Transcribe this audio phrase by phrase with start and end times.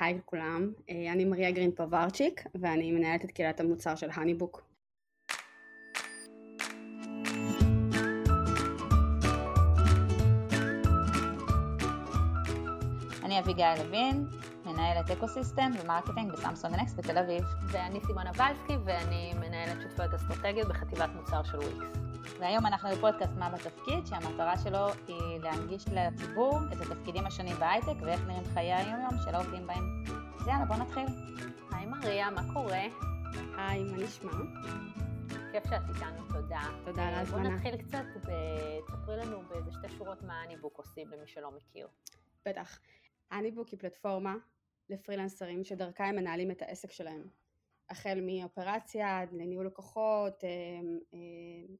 [0.00, 0.72] היי לכולם,
[1.12, 4.62] אני מריה גרין פוברצ'יק ואני מנהלת את קהילת המוצר של HoneyBook.
[13.24, 14.26] אני אביגיל לוין,
[14.66, 17.44] מנהלת ecosystem ו marketing ב Samsung Next בתל אביב.
[17.68, 21.98] ואני סימונה ולסקי ואני מנהלת שותפויות אסטרטגיות בחטיבת מוצר של וויקס.
[22.40, 28.20] והיום אנחנו בפודקאסט מה בתפקיד, שהמטרה שלו היא להנגיש לציבור את התפקידים השונים בהייטק ואיך
[28.26, 30.04] נראים חיי היום-יום של העובדים בהם.
[30.40, 31.06] אז יאללה, בוא נתחיל.
[31.72, 32.82] היי מריה, מה קורה?
[33.56, 34.32] היי, מה נשמע?
[35.52, 36.62] כיף שאת איתנו, תודה.
[36.84, 37.42] תודה על ההזמנה.
[37.42, 38.04] בוא נתחיל קצת,
[38.86, 41.88] תספרי לנו באיזה שתי שורות מה HoneyBook עושים למי שלא מכיר.
[42.46, 42.78] בטח.
[43.32, 44.34] HoneyBook היא פלטפורמה
[44.88, 47.28] לפרילנסרים שדרכה הם מנהלים את העסק שלהם.
[47.90, 50.50] החל מאופרציה לניהול לקוחות, אה,
[51.14, 51.74] אה,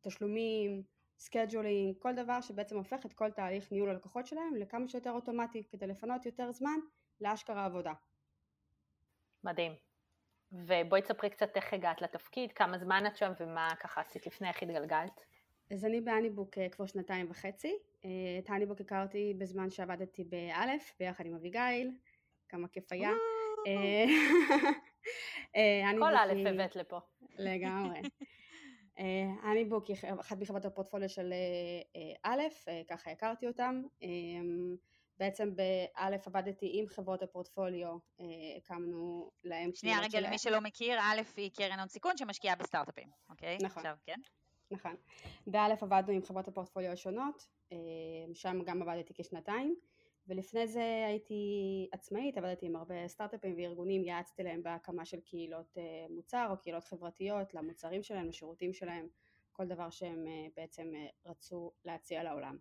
[0.00, 0.82] תשלומים,
[1.18, 5.86] scheduling, כל דבר שבעצם הופך את כל תהליך ניהול הלקוחות שלהם לכמה שיותר אוטומטי כדי
[5.86, 6.78] לפנות יותר זמן
[7.20, 7.92] לאשכרה עבודה.
[9.44, 9.72] מדהים.
[10.52, 14.62] ובואי תספרי קצת איך הגעת לתפקיד, כמה זמן את שם ומה ככה עשית לפני, איך
[14.62, 15.20] התגלגלת.
[15.70, 17.78] אז אני באניבוק אה, כבר שנתיים וחצי.
[18.04, 21.90] אה, את האניבוק הכרתי בזמן שעבדתי באלף, ביחד עם אביגיל,
[22.48, 23.10] כמה כיף היה.
[25.56, 26.98] אה, כל א' הבאת לפה.
[27.38, 28.00] לגמרי.
[29.42, 31.32] האניבוק היא אחת מחברות הפורטפוליו של
[32.22, 32.40] א',
[32.88, 33.82] ככה הכרתי אותם.
[35.18, 37.98] בעצם באלף עבדתי עם חברות הפורטפוליו,
[38.56, 43.58] הקמנו להם שנייה, רגע, למי שלא מכיר, א' היא קרן הון סיכון שמשקיעה בסטארט-אפים, אוקיי?
[43.62, 43.86] נכון.
[43.86, 44.20] עכשיו, כן?
[44.70, 44.96] נכון.
[45.46, 47.48] באלף עבדנו עם חברות הפורטפוליו השונות,
[48.34, 49.76] שם גם עבדתי כשנתיים,
[50.26, 55.78] ולפני זה הייתי עצמאית, עבדתי עם הרבה סטארט-אפים וארגונים, יעצתי להם בהקמה של קהילות
[56.10, 59.08] מוצר או קהילות חברתיות למוצרים שלהם, לשירותים שלהם,
[59.52, 60.24] כל דבר שהם
[60.56, 60.92] בעצם
[61.26, 62.58] רצו להציע לעולם.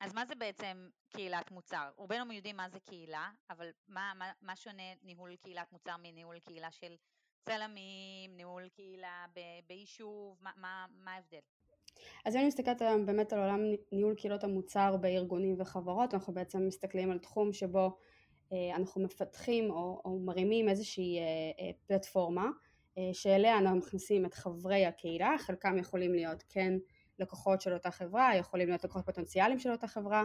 [0.00, 1.90] אז מה זה בעצם קהילת מוצר?
[1.96, 6.70] רובנו יודעים מה זה קהילה, אבל מה, מה, מה שונה ניהול קהילת מוצר מניהול קהילה
[6.70, 6.96] של
[7.44, 9.26] צלמים, ניהול קהילה
[9.66, 11.38] ביישוב, מה, מה, מה ההבדל?
[12.24, 13.60] אז אני מסתכלת היום באמת על עולם
[13.92, 17.96] ניהול קהילות המוצר בארגונים וחברות, אנחנו בעצם מסתכלים על תחום שבו
[18.52, 21.24] אה, אנחנו מפתחים או, או מרימים איזושהי אה,
[21.60, 22.50] אה, פלטפורמה
[23.12, 26.72] שאליה אנחנו מכניסים את חברי הקהילה, חלקם יכולים להיות כן
[27.18, 30.24] לקוחות של אותה חברה, יכולים להיות לקוחות פוטנציאליים של אותה חברה,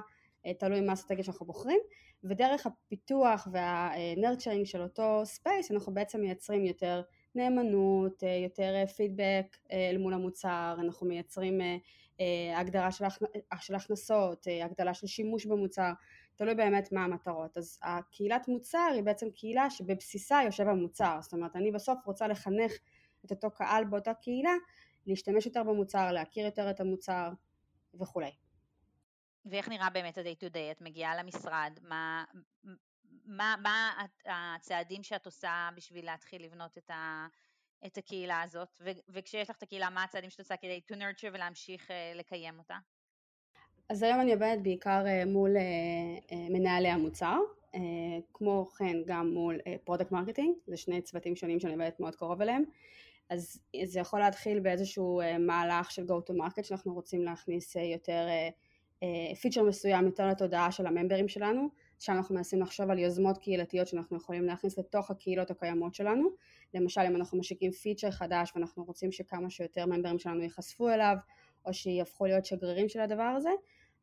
[0.54, 1.80] תלוי מה האסטרטגיה שאנחנו בוחרים,
[2.24, 7.02] ודרך הפיתוח וה nurturing של אותו space אנחנו בעצם מייצרים יותר
[7.36, 11.62] נאמנות, אה, יותר פידבק אה, אל מול המוצר, אנחנו מייצרים
[12.56, 12.90] הגדלה
[13.62, 15.92] של הכנסות, הגדלה של שימוש במוצר,
[16.36, 17.58] תלוי באמת מה המטרות.
[17.58, 22.72] אז הקהילת מוצר היא בעצם קהילה שבבסיסה יושב המוצר, זאת אומרת אני בסוף רוצה לחנך
[23.26, 24.54] את אותו קהל באותה קהילה
[25.08, 27.30] להשתמש יותר במוצר, להכיר יותר את המוצר
[28.00, 28.32] וכולי.
[29.50, 30.72] ואיך נראה באמת ה-day to day?
[30.72, 32.24] את מגיעה למשרד, מה,
[33.26, 37.28] מה, מה הצעדים שאת עושה בשביל להתחיל לבנות את, ה,
[37.86, 38.78] את הקהילה הזאת?
[38.82, 42.60] ו, וכשיש לך את הקהילה, מה הצעדים שאת עושה כדי to nurture ולהמשיך uh, לקיים
[42.60, 42.78] אותה?
[43.90, 47.38] אז היום אני עובדת בעיקר uh, מול uh, מנהלי המוצר,
[48.34, 52.64] כמו כן גם מול product marketing, זה שני צוותים שונים שאני עובדת מאוד קרוב אליהם.
[53.30, 58.28] אז זה יכול להתחיל באיזשהו מהלך של go to market שאנחנו רוצים להכניס יותר
[59.42, 61.70] פיצ'ר אה, מסוים יותר לתודעה של הממברים שלנו,
[62.00, 66.30] שם אנחנו מנסים לחשוב על יוזמות קהילתיות שאנחנו יכולים להכניס לתוך הקהילות הקיימות שלנו,
[66.74, 71.16] למשל אם אנחנו משיקים פיצ'ר חדש ואנחנו רוצים שכמה שיותר ממברים שלנו ייחשפו אליו,
[71.66, 73.50] או שיהפכו להיות שגרירים של הדבר הזה,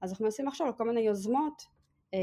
[0.01, 2.17] אז אנחנו מנסים לחשוב על כל מיני יוזמות, אה,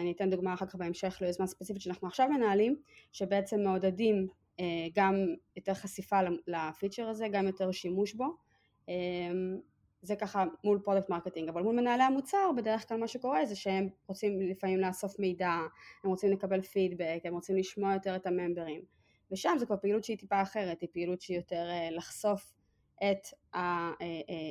[0.00, 2.76] אני אתן דוגמה אחר כך בהמשך ליוזמה ספציפית שאנחנו עכשיו מנהלים,
[3.12, 4.28] שבעצם מעודדים
[4.60, 5.14] אה, גם
[5.56, 6.16] יותר חשיפה
[6.46, 8.36] לפיצ'ר הזה, גם יותר שימוש בו.
[10.02, 13.56] אה, זה ככה מול product marketing, אבל מול מנהלי המוצר בדרך כלל מה שקורה זה
[13.56, 15.50] שהם רוצים לפעמים לאסוף מידע,
[16.04, 18.82] הם רוצים לקבל פידבק, הם רוצים לשמוע יותר את הממברים,
[19.32, 22.52] ושם זו כבר פעילות שהיא טיפה אחרת, היא פעילות שהיא יותר אה, לחשוף
[23.10, 23.90] את, ה,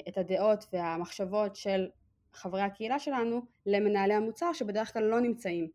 [0.07, 1.89] את הדעות והמחשבות של
[2.33, 5.67] חברי הקהילה שלנו למנהלי המוצר שבדרך כלל לא נמצאים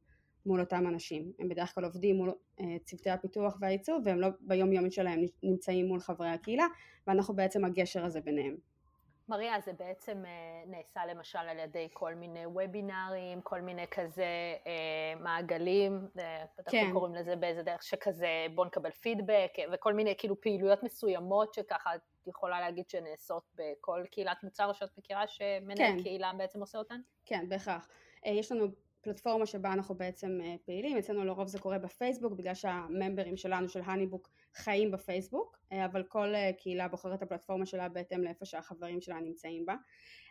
[0.47, 1.33] מול אותם אנשים.
[1.39, 2.33] הם בדרך כלל עובדים מול
[2.85, 6.67] צוותי הפיתוח והעיצוב והם לא ביום יומית שלהם נמצאים מול חברי הקהילה
[7.07, 8.57] ואנחנו בעצם הגשר הזה ביניהם.
[9.29, 14.27] מריה, זה בעצם uh, נעשה למשל על ידי כל מיני וובינארים, כל מיני כזה
[14.65, 16.09] uh, מעגלים,
[16.59, 16.91] בטח כן.
[16.93, 22.01] קוראים לזה באיזה דרך שכזה בוא נקבל פידבק וכל מיני כאילו פעילויות מסוימות שככה את
[22.27, 26.03] יכולה להגיד שנעשות בכל קהילת מוצר שאת מכירה שמנהל כן.
[26.03, 27.01] קהילה בעצם עושה אותן?
[27.25, 27.89] כן, בהכרח.
[28.25, 28.67] יש לנו
[29.07, 33.81] פלטפורמה שבה אנחנו בעצם אה, פעילים, אצלנו לרוב זה קורה בפייסבוק בגלל שהממברים שלנו של
[33.85, 39.01] הניבוק חיים בפייסבוק, אה, אבל כל אה, קהילה בוחרת את הפלטפורמה שלה בהתאם לאיפה שהחברים
[39.01, 39.75] שלה נמצאים בה.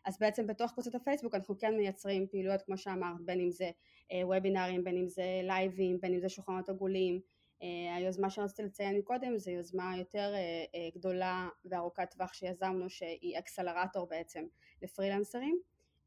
[0.06, 3.72] אז בעצם בתוך קבוצת הפייסבוק אנחנו כן מייצרים פעילויות כמו שאמרת, בין אם זה
[4.24, 7.20] וובינארים, בין אם זה לייבים, בין אם זה שולחנות עגולים.
[7.96, 10.34] היוזמה שרציתי לציין מקודם זה יוזמה יותר
[10.96, 14.46] גדולה וארוכת טווח שיזמנו שהיא אקסלרטור בעצם
[14.82, 15.60] לפרילנסרים.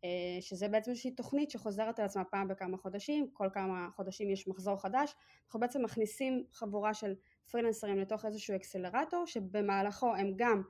[0.04, 0.08] אה,
[0.40, 4.76] שזה בעצם איזושהי תוכנית שחוזרת על עצמה פעם בכמה חודשים, כל כמה חודשים יש מחזור
[4.76, 5.14] חדש,
[5.44, 7.14] אנחנו בעצם מכניסים חבורה של
[7.50, 10.62] פרילנסרים לתוך איזשהו אקסלרטור שבמהלכו הם גם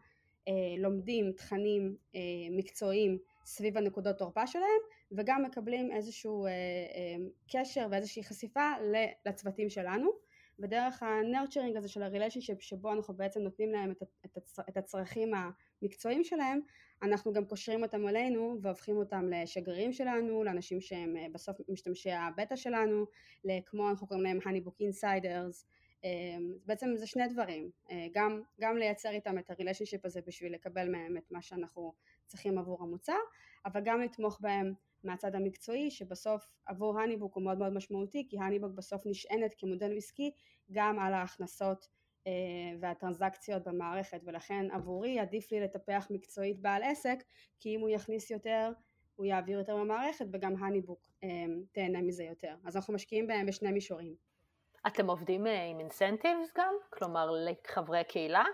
[0.49, 2.21] אה, לומדים תכנים אה,
[2.51, 4.81] מקצועיים סביב הנקודות תורפה שלהם
[5.13, 7.17] וגם מקבלים איזשהו אה, אה,
[7.53, 8.73] קשר ואיזושהי חשיפה
[9.27, 10.11] לצוותים שלנו.
[10.61, 13.93] ודרך הנרצ'רינג הזה של הריליישנשיפ שבו אנחנו בעצם נותנים להם
[14.69, 16.61] את הצרכים המקצועיים שלהם
[17.03, 22.57] אנחנו גם קושרים אותם אלינו והופכים אותם לשגרירים שלנו, לאנשים שהם אה, בסוף משתמשי הבטא
[22.57, 23.07] שלנו,
[23.67, 25.65] כמו אנחנו קוראים להם honeybook insiders,
[26.05, 30.91] אמ, בעצם זה שני דברים, אה, גם, גם לייצר איתם את הריליישנשיפ הזה בשביל לקבל
[30.91, 31.93] מהם את מה שאנחנו
[32.27, 33.19] צריכים עבור המוצר,
[33.65, 34.75] אבל גם לתמוך בהם
[35.05, 40.31] מהצד המקצועי שבסוף עבור הניבוק הוא מאוד מאוד משמעותי כי הניבוק בסוף נשענת כמודל עסקי
[40.73, 41.89] גם על ההכנסות
[42.81, 47.19] והטרנזקציות במערכת ולכן עבורי עדיף לי לטפח מקצועית בעל עסק
[47.61, 48.73] כי אם הוא יכניס יותר
[49.17, 51.29] הוא יעביר יותר במערכת וגם הניבוק אה,
[51.73, 54.15] תהנה מזה יותר אז אנחנו משקיעים בהם בשני מישורים.
[54.87, 56.75] אתם עובדים אה, עם אינסנטיבס גם?
[56.91, 58.45] כלומר לחברי קהילה?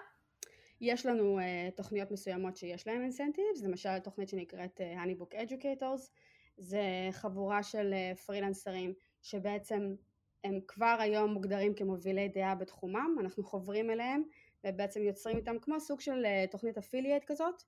[0.80, 1.38] יש לנו
[1.76, 6.10] תוכניות מסוימות שיש להם אינסנטיבס, למשל תוכנית שנקראת Honeybook Educators,
[6.56, 7.94] זה חבורה של
[8.26, 9.94] פרילנסרים שבעצם
[10.44, 14.22] הם כבר היום מוגדרים כמובילי דעה בתחומם, אנחנו חוברים אליהם
[14.64, 17.62] ובעצם יוצרים איתם כמו סוג של אה, תוכנית אפילייט כזאת,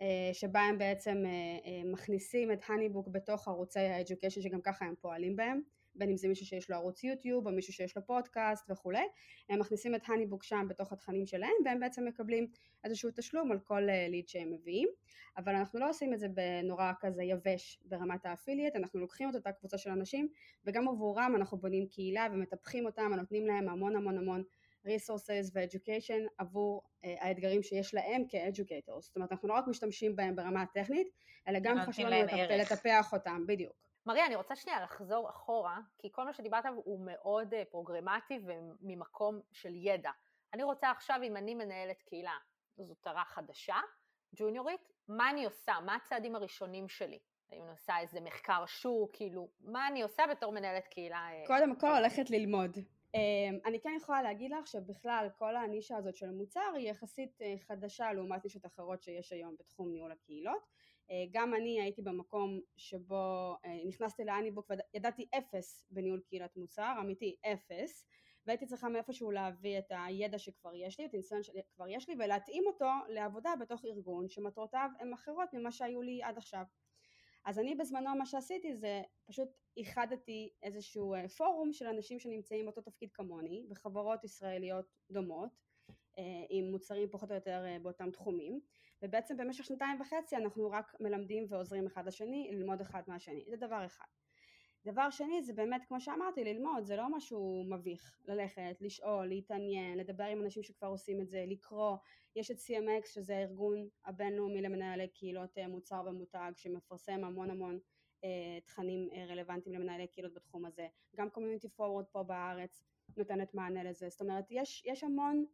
[0.00, 5.36] אה, שבה הם בעצם אה, מכניסים את הניבוק בתוך ערוצי האדיוקיישן שגם ככה הם פועלים
[5.36, 5.60] בהם,
[5.98, 9.04] בין אם זה מישהו שיש לו ערוץ יוטיוב או מישהו שיש לו פודקאסט וכולי,
[9.48, 12.46] הם מכניסים את HoneyBook שם בתוך התכנים שלהם והם בעצם מקבלים
[12.84, 14.88] איזשהו תשלום על כל lead שהם מביאים,
[15.36, 19.34] אבל אנחנו לא עושים את זה בנורא כזה יבש ברמת ה affiliate, אנחנו לוקחים את
[19.34, 20.28] אותה קבוצה של אנשים
[20.64, 24.42] וגם עבורם אנחנו בונים קהילה ומטפחים אותם ונותנים להם המון המון המון
[24.86, 30.36] resources ו-education עבור אה, האתגרים שיש להם כ-educators, זאת אומרת אנחנו לא רק משתמשים בהם
[30.36, 31.08] ברמה הטכנית,
[31.48, 32.26] אלא גם חשוב לנו
[32.58, 33.85] לטפח אותם, בדיוק.
[34.06, 39.40] מריה, אני רוצה שנייה לחזור אחורה, כי כל מה שדיברת הוא מאוד אה, פרוגרמטי וממקום
[39.52, 40.10] של ידע.
[40.54, 42.36] אני רוצה עכשיו, אם אני מנהלת קהילה
[42.76, 43.76] זוטרה חדשה,
[44.34, 45.72] ג'וניורית, מה אני עושה?
[45.84, 47.18] מה הצעדים הראשונים שלי?
[47.50, 51.28] האם אני עושה איזה מחקר שוק, כאילו, מה אני עושה בתור מנהלת קהילה?
[51.30, 52.76] אה, קודם כל הולכת ללמוד.
[53.14, 57.54] אמ, אני כן יכולה להגיד לך שבכלל כל הנישה הזאת של המוצר היא יחסית אה,
[57.58, 60.62] חדשה לעומת נישות אחרות שיש היום בתחום ניהול הקהילות.
[61.10, 63.54] אה, גם אני הייתי במקום שבו
[63.88, 68.06] נכנסתי לאניבוק וידעתי אפס בניהול קהילת מוצר, אמיתי אפס,
[68.46, 72.64] והייתי צריכה מאיפשהו להביא את הידע שכבר יש לי, את הניסיון שכבר יש לי ולהתאים
[72.66, 76.64] אותו לעבודה בתוך ארגון שמטרותיו הן אחרות ממה שהיו לי עד עכשיו.
[77.44, 82.80] אז אני בזמנו מה שעשיתי זה פשוט איחדתי איזשהו אה, פורום של אנשים שנמצאים באותו
[82.80, 85.50] תפקיד כמוני בחברות ישראליות דומות
[86.18, 88.60] אה, עם מוצרים פחות או יותר אה, באותם תחומים
[89.02, 93.44] ובעצם במשך שנתיים וחצי אנחנו רק מלמדים ועוזרים אחד לשני ללמוד אחד מהשני.
[93.48, 94.06] זה דבר אחד.
[94.86, 98.18] דבר שני זה באמת כמו שאמרתי ללמוד זה לא משהו מביך.
[98.24, 101.96] ללכת לשאול להתעניין לדבר עם אנשים שכבר עושים את זה לקרוא.
[102.36, 107.78] יש את CMX שזה הארגון הבינלאומי למנהלי קהילות אה, מוצר ומותג שמפרסם המון המון
[108.24, 110.86] אה, תכנים אה, רלוונטיים למנהלי קהילות בתחום הזה.
[111.16, 112.84] גם קומיוניטי פורוורד פה בארץ
[113.16, 114.08] נותנת מענה לזה.
[114.08, 115.44] זאת אומרת יש, יש המון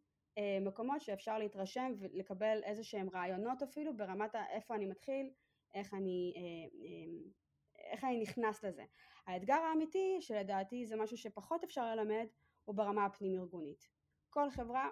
[0.60, 5.30] מקומות שאפשר להתרשם ולקבל איזה שהם רעיונות אפילו ברמת איפה אני מתחיל
[5.74, 6.42] איך אני אה,
[6.86, 8.84] אה, איך אני נכנס לזה.
[9.26, 12.26] האתגר האמיתי שלדעתי זה משהו שפחות אפשר ללמד
[12.64, 13.88] הוא ברמה הפנים ארגונית.
[14.30, 14.88] כל חברה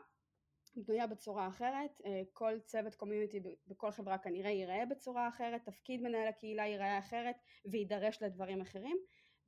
[0.76, 6.28] בנויה בצורה אחרת, אה, כל צוות קומיוניטי בכל חברה כנראה ייראה בצורה אחרת, תפקיד מנהל
[6.28, 8.96] הקהילה ייראה אחרת ויידרש לדברים אחרים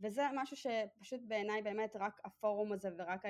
[0.00, 3.22] וזה משהו שפשוט בעיניי באמת רק הפורום הזה ורק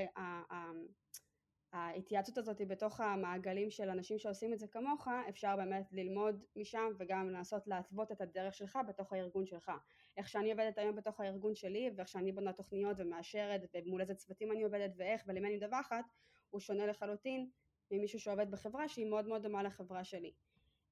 [1.72, 7.30] ההתייעצות הזאת בתוך המעגלים של אנשים שעושים את זה כמוך, אפשר באמת ללמוד משם וגם
[7.30, 9.72] לנסות להתוות את הדרך שלך בתוך הארגון שלך.
[10.16, 14.52] איך שאני עובדת היום בתוך הארגון שלי ואיך שאני בונה תוכניות ומאשרת ומול איזה צוותים
[14.52, 16.04] אני עובדת ואיך ולמי אני מדווחת,
[16.50, 17.50] הוא שונה לחלוטין
[17.90, 20.32] ממישהו שעובד בחברה שהיא מאוד מאוד דומה לחברה שלי.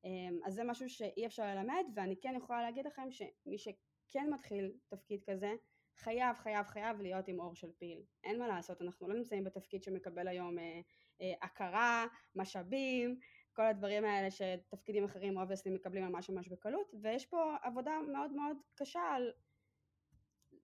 [0.04, 4.72] אמ, אז זה משהו שאי אפשר ללמד ואני כן יכולה להגיד לכם שמי שכן מתחיל
[4.88, 5.52] תפקיד כזה
[5.96, 9.82] חייב חייב חייב להיות עם עור של פיל, אין מה לעשות, אנחנו לא נמצאים בתפקיד
[9.82, 10.80] שמקבל היום אה,
[11.20, 13.18] אה, הכרה, משאבים,
[13.52, 18.56] כל הדברים האלה שתפקידים אחרים obviously מקבלים ממש ממש בקלות, ויש פה עבודה מאוד מאוד
[18.74, 19.32] קשה על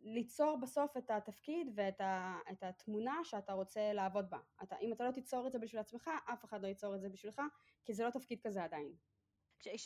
[0.00, 4.38] ליצור בסוף את התפקיד ואת ה, את התמונה שאתה רוצה לעבוד בה.
[4.62, 7.08] אתה, אם אתה לא תיצור את זה בשביל עצמך, אף אחד לא ייצור את זה
[7.08, 7.42] בשבילך,
[7.84, 8.92] כי זה לא תפקיד כזה עדיין.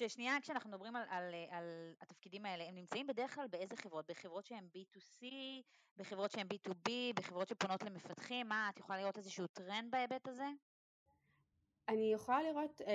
[0.08, 4.10] שנייה, כשאנחנו מדברים על, על, על התפקידים האלה, הם נמצאים בדרך כלל באיזה חברות?
[4.10, 5.26] בחברות שהן B2C,
[5.96, 8.48] בחברות שהן B2B, בחברות שפונות למפתחים?
[8.48, 10.48] מה, את יכולה לראות איזשהו טרנד בהיבט הזה?
[11.88, 12.86] אני יכולה לראות אה,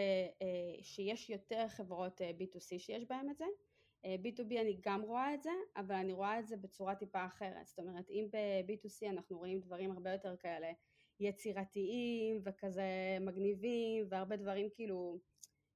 [0.42, 3.46] אה, שיש יותר חברות אה, B2C שיש בהן את זה.
[4.06, 7.68] אה, B2B אני גם רואה את זה, אבל אני רואה את זה בצורה טיפה אחרת.
[7.68, 10.72] זאת אומרת, אם ב-B2C אנחנו רואים דברים הרבה יותר כאלה
[11.20, 15.20] יצירתיים וכזה מגניבים, והרבה דברים כאילו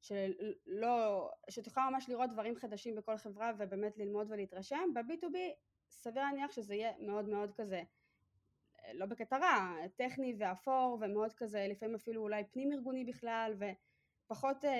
[0.01, 5.35] שלא, שאת יכולה ממש לראות דברים חדשים בכל חברה ובאמת ללמוד ולהתרשם, ב-B2B
[5.89, 7.81] סביר להניח שזה יהיה מאוד מאוד כזה,
[8.93, 13.53] לא בקטע רע, טכני ואפור ומאוד כזה, לפעמים אפילו אולי פנים ארגוני בכלל
[14.25, 14.71] ופחות אה,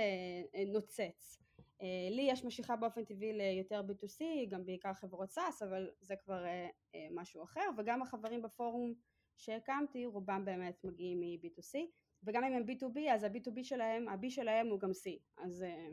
[0.56, 1.40] אה, נוצץ.
[1.82, 6.46] אה, לי יש משיכה באופן טבעי ליותר B2C, גם בעיקר חברות SaaS, אבל זה כבר
[6.46, 8.94] אה, אה, משהו אחר, וגם החברים בפורום
[9.38, 11.78] שהקמתי, רובם באמת מגיעים מ-B2C.
[12.24, 15.10] וגם אם הם B2B, אז ה-B2B שלהם, ה-B שלהם הוא גם C.
[15.38, 15.64] אז...
[15.64, 15.88] אה,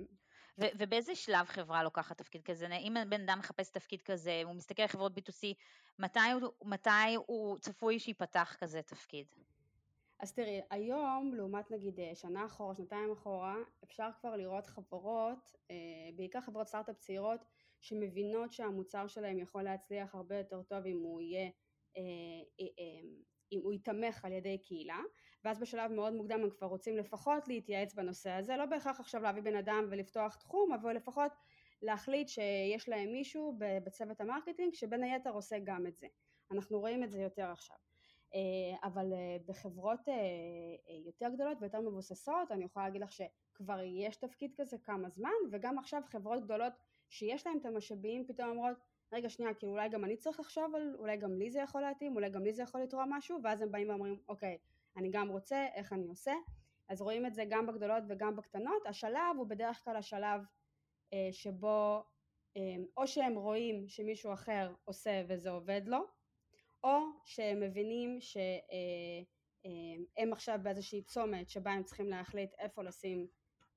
[0.60, 2.66] ו- ובאיזה שלב חברה לוקחת תפקיד כזה?
[2.66, 5.54] אם בן אדם מחפש תפקיד כזה, הוא מסתכל על חברות B2C,
[5.98, 9.26] מתי הוא, מתי הוא צפוי שייפתח כזה תפקיד?
[10.20, 15.76] אז תראי, היום, לעומת נגיד אה, שנה אחורה, שנתיים אחורה, אפשר כבר לראות חברות, אה,
[16.16, 17.40] בעיקר חברות סטארט-אפ צעירות,
[17.80, 21.50] שמבינות שהמוצר שלהם יכול להצליח הרבה יותר טוב אם הוא יהיה
[23.52, 25.00] אם הוא ייתמך על ידי קהילה,
[25.46, 29.42] ואז בשלב מאוד מוקדם הם כבר רוצים לפחות להתייעץ בנושא הזה, לא בהכרח עכשיו להביא
[29.42, 31.32] בן אדם ולפתוח תחום, אבל לפחות
[31.82, 36.06] להחליט שיש להם מישהו בצוות ה marketing שבין היתר עושה גם את זה.
[36.50, 37.76] אנחנו רואים את זה יותר עכשיו.
[38.34, 38.40] אה,
[38.82, 40.14] אבל אה, בחברות אה,
[41.06, 45.78] יותר גדולות ויותר מבוססות, אני יכולה להגיד לך שכבר יש תפקיד כזה כמה זמן, וגם
[45.78, 46.72] עכשיו חברות גדולות
[47.08, 48.76] שיש להן את המשאבים פתאום אומרות
[49.12, 52.16] רגע שנייה, כאילו אולי גם אני צריך לחשוב על, אולי גם לי זה יכול להתאים,
[52.16, 54.58] אולי גם לי זה יכול לתרום משהו, ואז הם באים ואומרים, אוקיי,
[54.96, 56.34] אני גם רוצה, איך אני עושה?
[56.88, 58.86] אז רואים את זה גם בגדולות וגם בקטנות.
[58.86, 60.40] השלב הוא בדרך כלל השלב
[61.12, 62.02] אה, שבו
[62.56, 66.06] אה, או שהם רואים שמישהו אחר עושה וזה עובד לו,
[66.84, 68.44] או שהם מבינים שהם
[69.66, 73.26] אה, אה, עכשיו באיזושהי צומת שבה הם צריכים להחליט איפה לשים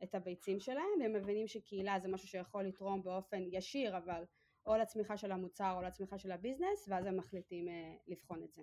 [0.03, 4.23] את הביצים שלהם, והם מבינים שקהילה זה משהו שיכול לתרום באופן ישיר, אבל
[4.65, 8.61] או לצמיחה של המוצר או לצמיחה של הביזנס, ואז הם מחליטים אה, לבחון את זה.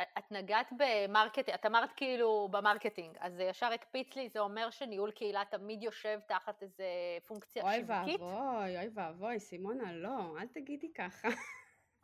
[0.00, 4.40] את נגעת ב marketing, את אמרת כאילו ב marketing, אז זה ישר הקפיץ לי, זה
[4.40, 6.84] אומר שניהול קהילה תמיד יושב תחת איזה
[7.26, 8.20] פונקציה שיווקית?
[8.20, 11.28] אוי ואבוי, אוי ואבוי, סימונה, לא, אל תגידי ככה.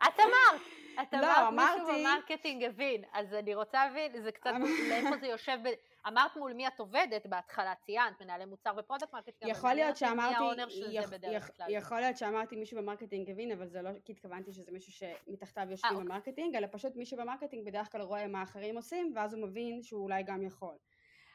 [0.02, 0.60] את אמרת,
[1.02, 1.80] את אמרת לא, אמרתי...
[1.80, 4.50] מישהו ב marketing הבין, אז אני רוצה להבין, זה קצת,
[4.88, 5.68] לאיפה זה יושב, ב...
[6.08, 10.62] אמרת מול מי את עובדת בהתחלה, ציינת, מנהלי מוצר ו product marketing, יכול להיות שאמרתי,
[10.90, 11.10] יכ...
[11.32, 11.50] יכ...
[11.68, 15.66] יכול להיות שאמרתי מישהו ב marketing הבין, אבל זה לא כי התכוונתי שזה מישהו שמתחתיו
[15.70, 16.08] יושבים 아, אה, אוקיי.
[16.08, 19.42] ב marketing, אלא פשוט מישהו ב marketing בדרך כלל רואה מה אחרים עושים, ואז הוא
[19.42, 20.74] מבין שהוא אולי גם יכול.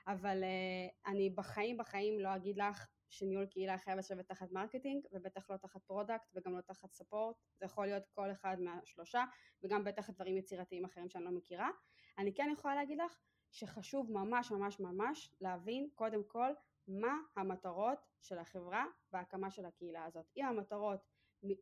[0.07, 5.49] אבל אה, אני בחיים בחיים לא אגיד לך שניהול קהילה חייב לשבת תחת marketing ובטח
[5.49, 9.23] לא תחת product וגם לא תחת support, זה יכול להיות כל אחד מהשלושה
[9.63, 11.69] וגם בטח דברים יצירתיים אחרים שאני לא מכירה.
[12.17, 13.19] אני כן יכולה להגיד לך
[13.51, 16.49] שחשוב ממש ממש ממש להבין קודם כל
[16.87, 20.25] מה המטרות של החברה בהקמה של הקהילה הזאת.
[20.37, 20.99] אם המטרות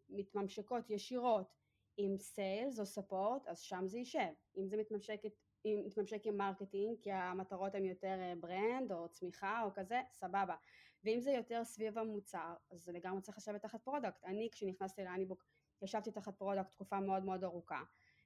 [0.10, 1.54] מתממשקות ישירות
[1.98, 4.34] עם sales או support אז שם זה יישב.
[4.58, 5.22] אם זה מתממשק,
[5.66, 10.56] מתממשק עם marketing כי המטרות הן יותר brand אה, או צמיחה או כזה, סבבה.
[11.04, 14.24] ואם זה יותר סביב המוצר, אז זה לגמרי צריך לשבת תחת product.
[14.24, 15.46] אני כשנכנסתי ל Honeybook
[15.82, 17.84] ישבתי תחת product תקופה מאוד מאוד ארוכה.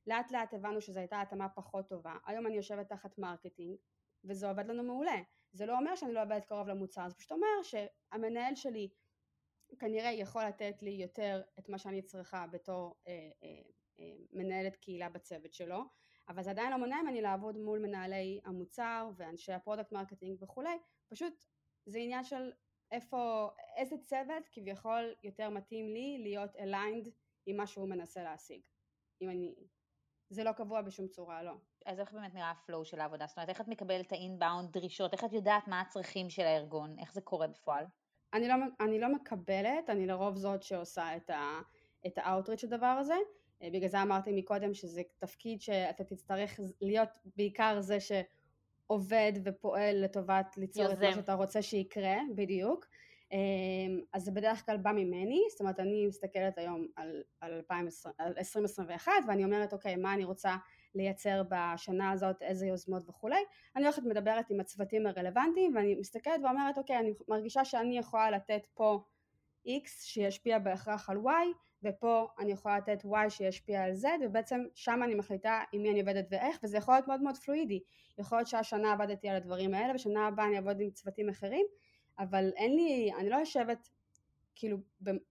[0.07, 2.15] לאט לאט הבנו שזו הייתה התאמה פחות טובה.
[2.25, 3.77] היום אני יושבת תחת marketing,
[4.23, 5.21] וזה עובד לנו מעולה.
[5.51, 8.89] זה לא אומר שאני לא עובדת קרוב למוצר, זה פשוט אומר שהמנהל שלי
[9.79, 13.61] כנראה יכול לתת לי יותר את מה שאני צריכה בתור אה, אה,
[13.99, 15.83] אה, מנהלת קהילה בצוות שלו,
[16.29, 20.77] אבל זה עדיין לא מונע ממני לעבוד מול מנהלי המוצר ואנשי ה product marketing וכולי,
[21.07, 21.45] פשוט
[21.85, 22.51] זה עניין של
[22.95, 27.09] איפה, איזה צוות כביכול יותר מתאים לי להיות aligned
[27.45, 28.61] עם מה שהוא מנסה להשיג.
[29.21, 29.55] אם אני...
[30.29, 31.51] זה לא קבוע בשום צורה, לא.
[31.85, 33.27] אז איך באמת נראה ה flow של העבודה?
[33.27, 35.13] זאת אומרת, איך את מקבלת את ה inbound דרישות?
[35.13, 36.95] איך את יודעת מה הצרכים של הארגון?
[36.99, 37.85] איך זה קורה בפועל?
[38.33, 41.61] אני לא, אני לא מקבלת, אני לרוב זאת שעושה את, ה,
[42.07, 43.15] את האוטריץ' הדבר הזה.
[43.61, 48.11] אה, בגלל זה אמרתי מקודם שזה תפקיד שאתה תצטרך להיות בעיקר זה ש...
[48.87, 50.95] עובד ופועל לטוטובת ליצור יוזם.
[50.95, 52.85] את מה שאתה רוצה שיקרה, בדיוק.
[53.31, 58.15] אמ, אז זה בדרך כלל בא ממני, זאת אומרת אני מסתכלת היום על, על, 2020,
[58.17, 60.55] על 2021 ואני אומרת אוקיי מה אני רוצה
[60.95, 63.39] לייצר בשנה הזאת, איזה יוזמות וכולי,
[63.75, 68.67] אני הולכת מדברת עם הצוותים הרלוונטיים ואני מסתכלת ואומרת אוקיי אני מרגישה שאני יכולה לתת
[68.73, 69.03] פה
[69.67, 71.29] X שישפיע בהכרח על Y
[71.83, 75.99] ופה אני יכולה לתת Y שישפיע על Z, ובעצם שם אני מחליטה עם מי אני
[75.99, 77.79] עובדת ואיך, וזה יכול להיות מאוד מאוד פלואידי.
[78.17, 81.65] יכול להיות שהשנה עבדתי על הדברים האלה, ושנה הבאה אני אעבוד עם צוותים אחרים,
[82.19, 83.89] אבל אין לי, אני לא יושבת
[84.55, 84.77] כאילו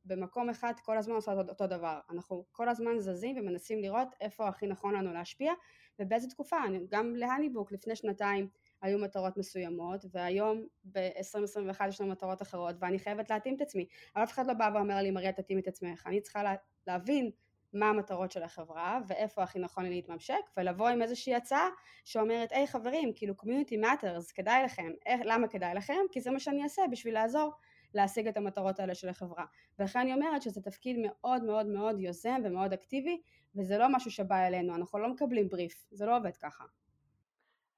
[0.04, 2.00] במקום אחד כל הזמן עושה אותו דבר.
[2.10, 5.52] אנחנו כל הזמן זזים ומנסים לראות איפה הכי נכון לנו להשפיע,
[5.98, 6.56] ובאיזה תקופה.
[6.88, 8.48] גם להניבוק לפני שנתיים
[8.82, 13.86] היו מטרות מסוימות, והיום ב-2021 יש לנו מטרות אחרות, ואני חייבת להתאים את עצמי.
[14.16, 16.06] אבל אף אחד לא בא ואומר לי, מריה, תתאים את עצמך.
[16.06, 16.54] אני צריכה לה,
[16.86, 17.30] להבין
[17.72, 21.68] מה המטרות של החברה, ואיפה הכי נכון לי להתממשק, ולבוא עם איזושהי הצעה
[22.04, 24.90] שאומרת, היי חברים, כאילו community matters, כדאי לכם.
[25.06, 26.00] איך, למה כדאי לכם?
[26.12, 27.52] כי זה מה שאני אעשה בשביל לעזור
[27.94, 29.44] להשיג את המטרות האלה של החברה.
[29.78, 33.20] ולכן אני אומרת שזה תפקיד מאוד מאוד מאוד יוזם ומאוד אקטיבי,
[33.56, 36.64] וזה לא משהו שבא אלינו, אנחנו לא מקבלים בריף, זה לא עובד ככה.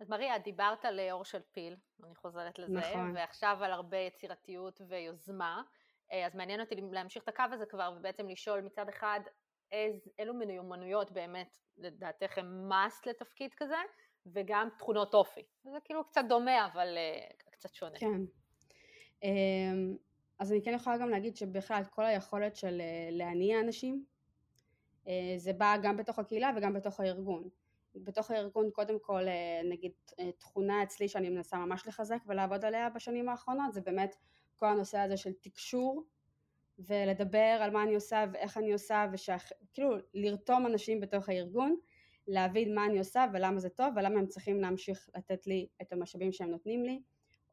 [0.01, 3.13] אז מריה, דיברת על אור של פיל, אני חוזרת לזה, נכון.
[3.15, 5.63] ועכשיו על הרבה יצירתיות ויוזמה,
[6.13, 9.21] אה, אז מעניין אותי להמשיך את הקו הזה כבר, ובעצם לשאול מצד אחד,
[9.73, 13.77] איז, אילו מיומנויות באמת לדעתך הם must לתפקיד כזה,
[14.27, 15.43] וגם תכונות אופי.
[15.65, 17.99] זה כאילו קצת דומה, אבל uh, קצת שונה.
[17.99, 18.21] כן.
[19.23, 19.27] Um,
[20.39, 24.05] אז אני כן יכולה גם להגיד שבכלל כל היכולת של uh, להניע אנשים,
[25.05, 27.49] uh, זה בא גם בתוך הקהילה וגם בתוך הארגון.
[27.97, 29.23] בתוך הארגון קודם כל
[29.65, 29.93] נגיד
[30.39, 34.17] תכונה אצלי שאני מנסה ממש לחזק ולעבוד עליה בשנים האחרונות זה באמת
[34.57, 36.05] כל הנושא הזה של תקשור
[36.79, 41.77] ולדבר על מה אני עושה ואיך אני עושה וכאילו לרתום אנשים בתוך הארגון
[42.27, 46.33] להבין מה אני עושה ולמה זה טוב ולמה הם צריכים להמשיך לתת לי את המשאבים
[46.33, 47.03] שהם נותנים לי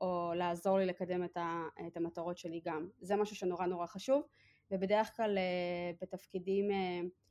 [0.02, 2.88] או לעזור לי לקדם את, ה, את המטרות שלי גם.
[3.02, 4.24] זה משהו שנורא נורא חשוב
[4.72, 5.38] ובדרך כלל
[6.02, 6.70] בתפקידים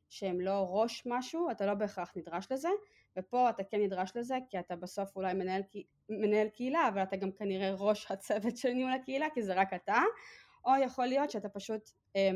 [0.08, 2.68] שהם לא ראש משהו אתה לא בהכרח נדרש לזה
[3.16, 5.62] ופה אתה כן נדרש לזה כי אתה בסוף אולי מנהל,
[6.08, 10.02] מנהל קהילה אבל אתה גם כנראה ראש הצוות של ניהול הקהילה כי זה רק אתה
[10.64, 12.30] או יכול להיות שאתה פשוט אה,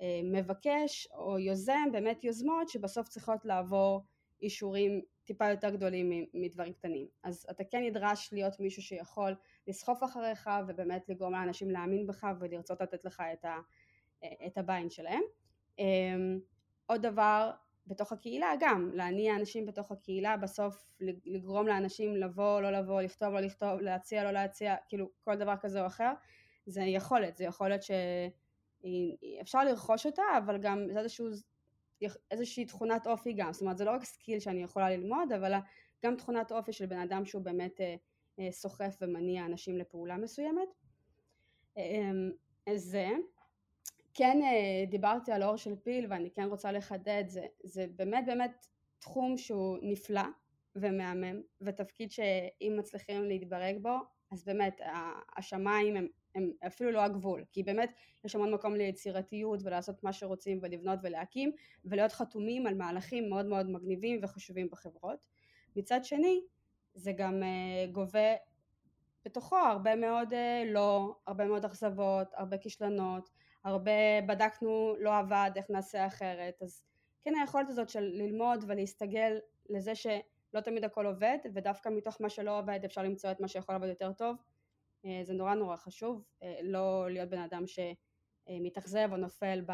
[0.00, 4.04] אה, מבקש או יוזם באמת יוזמות שבסוף צריכות לעבור
[4.42, 7.06] אישורים טיפה יותר גדולים מדברים קטנים.
[7.22, 9.34] אז אתה כן נדרש להיות מישהו שיכול
[9.66, 13.58] לסחוף אחריך ובאמת לגרום לאנשים להאמין בך ולרצות לתת לך את, ה,
[14.46, 15.22] את ה buy-in שלהם.
[15.78, 16.40] אמ,
[16.86, 17.50] עוד דבר
[17.88, 20.86] בתוך הקהילה גם, להניע אנשים בתוך הקהילה, בסוף
[21.26, 25.80] לגרום לאנשים לבוא, לא לבוא, לכתוב, לא לכתוב, להציע, לא להציע, כאילו כל דבר כזה
[25.80, 26.12] או אחר,
[26.66, 31.26] זה יכולת, זה יכולת שאפשר לרכוש אותה, אבל גם זה איזשהו,
[32.30, 35.54] איזושהי תכונת אופי גם, זאת אומרת זה לא רק skill שאני יכולה ללמוד, אבל
[36.04, 37.94] גם תכונת אופי של בן אדם שהוא באמת אה,
[38.38, 40.68] אה, סוחף ומניע אנשים לפעולה מסוימת.
[41.76, 42.30] אמ,
[42.74, 43.08] זה.
[44.18, 48.66] כן אה, דיברתי על אור של פיל ואני כן רוצה לחדד, זה, זה באמת באמת
[48.98, 50.22] תחום שהוא נפלא
[50.76, 53.96] ומהמם ותפקיד שאם מצליחים להתברג בו
[54.30, 54.80] אז באמת
[55.36, 57.92] השמיים הם, הם אפילו לא הגבול כי באמת
[58.24, 61.52] יש המון מקום ליצירתיות ולעשות מה שרוצים ולבנות ולהקים
[61.84, 65.18] ולהיות חתומים על מהלכים מאוד מאוד מגניבים וחשובים בחברות.
[65.76, 66.40] מצד שני
[66.94, 68.34] זה גם uh, גובה
[69.24, 73.30] בתוכו הרבה מאוד uh, לא, הרבה מאוד אכזבות, הרבה כישלונות
[73.68, 76.82] הרבה בדקנו לא עבד איך נעשה אחרת אז
[77.22, 82.58] כן היכולת הזאת של ללמוד ולהסתגל לזה שלא תמיד הכל עובד ודווקא מתוך מה שלא
[82.58, 84.36] עובד אפשר למצוא את מה שיכול לעבוד יותר טוב
[85.04, 89.64] אה, זה נורא נורא חשוב אה, לא להיות בן אדם שמתאכזב או נופל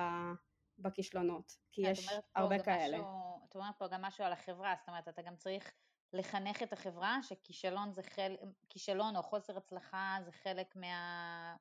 [0.78, 2.98] בכישלונות כי יש הרבה כאלה.
[2.98, 5.72] משהו, את אומרת פה גם משהו על החברה זאת אומרת אתה גם צריך
[6.12, 11.56] לחנך את החברה שכישלון זה חלק, כישלון או חוסר הצלחה זה חלק מה...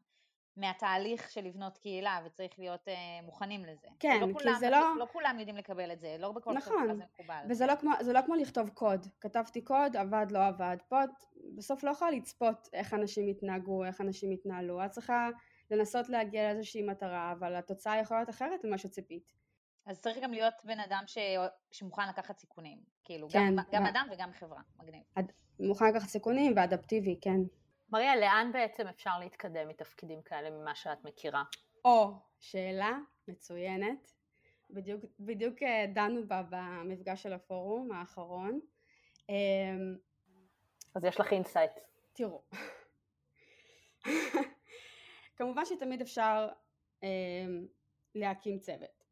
[0.58, 3.88] מהתהליך של לבנות קהילה וצריך להיות אה, מוכנים לזה.
[4.00, 4.96] כן, לא כי כולם, זה לא...
[5.00, 7.46] לא כולם יודעים לקבל את זה, לא בכל נכון, חברה זה מקובל.
[7.50, 11.10] וזה לא, כמו, לא כמו לכתוב קוד, כתבתי קוד, עבד, לא עבד, פה את
[11.56, 15.30] בסוף לא יכולה לצפות איך אנשים יתנהגו, איך אנשים יתנהלו, את צריכה
[15.72, 19.34] לנסות להגיע לאיזושהי מטרה, אבל התוצאה יכולה להיות אחרת ממה שציפית.
[19.86, 21.18] אז צריך גם להיות בן אדם ש...
[21.72, 23.90] שמוכן לקחת סיכונים, כאילו, כן, גם, גם ו...
[23.90, 25.04] אדם וגם חברה, מגניב.
[25.16, 25.32] אד...
[25.60, 27.40] מוכן לקחת סיכונים ואדפטיבי, כן.
[27.94, 31.44] מריה, לאן בעצם אפשר להתקדם מתפקידים כאלה ממה שאת מכירה?
[31.86, 34.14] או, שאלה מצוינת.
[34.70, 38.60] בדיוק, בדיוק אה, דנו בה במפגש של הפורום האחרון.
[39.30, 39.96] אמ,
[40.96, 41.72] אז יש לך insight.
[42.14, 42.42] תראו,
[45.38, 46.50] כמובן שתמיד אפשר
[47.04, 47.46] אה,
[48.16, 49.04] להקים צוות.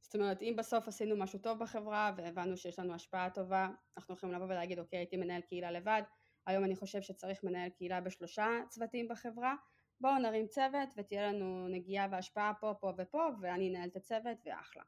[0.00, 4.34] זאת אומרת, אם בסוף עשינו משהו טוב בחברה והבנו שיש לנו השפעה טובה, אנחנו יכולים
[4.34, 6.02] לבוא ולהגיד, אוקיי, הייתי מנהל קהילה לבד,
[6.46, 9.54] היום אני חושב שצריך מנהל קהילה בשלושה צוותים בחברה,
[10.00, 14.82] בואו נרים צוות ותהיה לנו נגיעה והשפעה פה, פה ופה, ואני אנהל את הצוות ואחלה.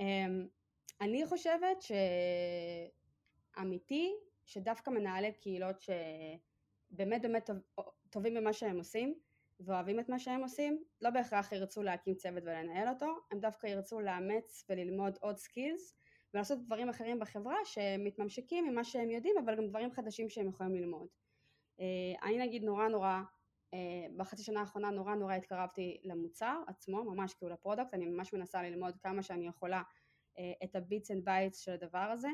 [0.00, 0.46] אמ,
[1.00, 1.82] אני חושבת
[3.56, 4.12] שאמיתי,
[4.44, 7.50] שדווקא מנהלי קהילות שבאמת באמת
[8.10, 9.14] טובים במה שהם עושים,
[9.60, 14.00] ואוהבים את מה שהם עושים, לא בהכרח ירצו להקים צוות ולנהל אותו, הם דווקא ירצו
[14.00, 15.96] לאמץ וללמוד עוד skills
[16.34, 21.08] ולעשות דברים אחרים בחברה שמתממשקים ממה שהם יודעים, אבל גם דברים חדשים שהם יכולים ללמוד.
[21.80, 23.20] אה, אני נגיד נורא נורא,
[23.74, 23.78] אה,
[24.16, 28.62] בחצי שנה האחרונה נורא נורא התקרבתי למוצר עצמו, ממש כאילו ל product, אני ממש מנסה
[28.62, 29.82] ללמוד כמה שאני יכולה
[30.38, 32.28] אה, את ה bits and bytes של הדבר הזה.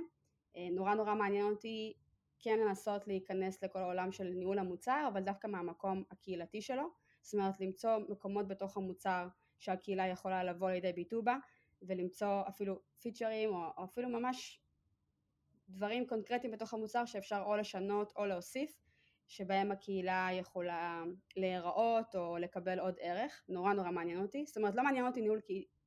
[0.72, 1.92] נורא נורא מעניין אותי
[2.38, 6.82] כן לנסות להיכנס לכל העולם של ניהול המוצר, אבל דווקא מהמקום הקהילתי שלו,
[7.22, 9.28] זאת אומרת למצוא מקומות בתוך המוצר
[9.58, 11.36] שהקהילה יכולה לבוא לידי ביטוי בה,
[11.82, 14.60] ולמצוא אפילו פיצ'רים או, או אפילו ממש
[15.68, 18.80] דברים קונקרטיים בתוך המוצר שאפשר או לשנות או להוסיף,
[19.28, 21.04] שבהם הקהילה יכולה
[21.36, 25.40] להיראות או לקבל עוד ערך, נורא נורא מעניין אותי, זאת אומרת לא מעניין אותי ניהול,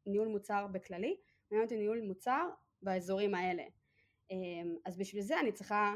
[0.06, 1.17] ניהול מוצר בכללי,
[1.52, 2.49] מעניין אותי ניהול מוצר
[2.82, 3.63] באזורים האלה.
[4.32, 5.93] אמ, אז בשביל זה אני צריכה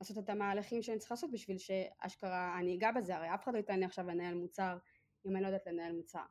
[0.00, 3.58] לעשות את המהלכים שאני צריכה לעשות בשביל שאשכרה אני אגע בזה, הרי אף אחד לא
[3.58, 4.78] ייתן לי עכשיו לנהל מוצר
[5.26, 6.24] אם אני לא יודעת לנהל מוצר.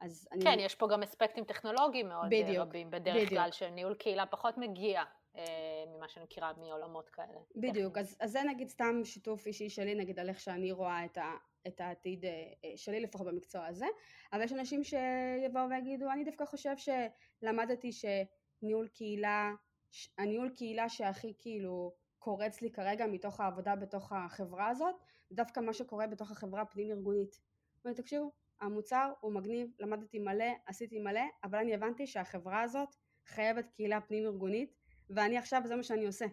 [0.00, 0.44] אז אני...
[0.44, 3.30] כן, יש פה גם אספקטים טכנולוגיים מאוד אה, בדיוק, רבים, בדרך בדיוק.
[3.30, 5.02] כלל שניהול קהילה פחות מגיע
[5.36, 5.42] אה,
[5.88, 7.38] ממה שאני מכירה מעולמות כאלה.
[7.56, 11.18] בדיוק, אז, אז זה נגיד סתם שיתוף אישי שלי, נגיד על איך שאני רואה את,
[11.18, 11.32] ה,
[11.66, 12.30] את העתיד אה,
[12.64, 13.86] אה שלי לפחות במקצוע הזה,
[14.32, 19.52] אבל יש אנשים שיבואו ויגידו, אני דווקא חושב שלמדתי שניהול קהילה,
[20.18, 24.94] הניהול קהילה שהכי כאילו קורץ לי כרגע מתוך העבודה בתוך החברה הזאת,
[25.32, 27.40] דווקא מה שקורה בתוך החברה הפנים ארגונית.
[27.96, 28.30] תקשיבו,
[28.60, 32.88] המוצר הוא מגניב, למדתי מלא, עשיתי מלא, אבל אני הבנתי שהחברה הזאת
[33.26, 34.74] חייבת קהילה פנים ארגונית,
[35.10, 36.26] ואני עכשיו זה מה שאני עושה.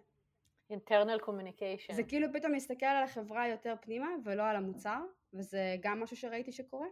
[0.74, 1.94] internal communication.
[1.94, 5.02] זה כאילו פתאום להסתכל על החברה יותר פנימה ולא על המוצר,
[5.34, 6.88] וזה גם משהו שראיתי שקורה.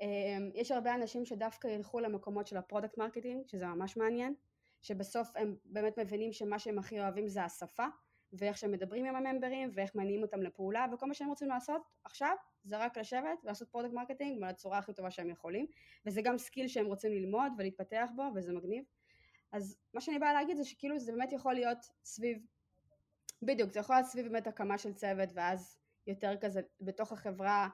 [0.00, 4.34] אמ, יש הרבה אנשים שדווקא ילכו למקומות של ה product marketing, שזה ממש מעניין,
[4.82, 7.86] שבסוף הם באמת מבינים שמה שהם הכי אוהבים זה השפה,
[8.32, 11.82] ואיך שהם מדברים עם ה memberים ואיך מניעים אותם לפעולה וכל מה שהם רוצים לעשות
[12.04, 15.66] עכשיו זה רק לשבת ולעשות product marketing בצורה הכי טובה שהם יכולים
[16.06, 18.84] וזה גם skill שהם רוצים ללמוד ולהתפתח בו וזה מגניב.
[19.52, 22.38] אז מה שאני באה להגיד זה שכאילו זה באמת יכול להיות סביב
[23.42, 27.68] בדיוק זה יכול להיות סביב באמת הקמה של צוות ואז יותר כזה בתוך החברה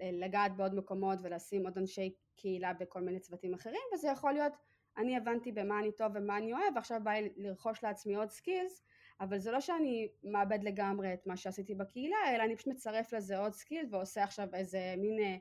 [0.00, 4.52] אה, לגעת בעוד מקומות ולשים עוד אנשי קהילה בכל מיני צוותים אחרים וזה יכול להיות
[4.96, 8.82] אני הבנתי במה אני טוב ומה אני אוהב ועכשיו בא לי לרכוש לעצמי עוד skills
[9.20, 13.38] אבל זה לא שאני מאבד לגמרי את מה שעשיתי בקהילה, אלא אני פשוט מצרף לזה
[13.38, 15.36] עוד skill ועושה עכשיו איזה מין אה,